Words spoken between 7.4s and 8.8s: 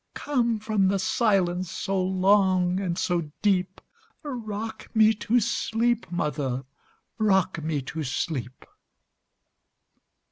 me to sleep!